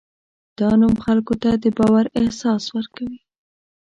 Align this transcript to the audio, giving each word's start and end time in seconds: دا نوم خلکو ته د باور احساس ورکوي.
دا 0.59 0.69
نوم 0.81 0.95
خلکو 1.05 1.33
ته 1.43 1.49
د 1.63 1.65
باور 1.77 2.05
احساس 2.19 2.63
ورکوي. 2.75 3.19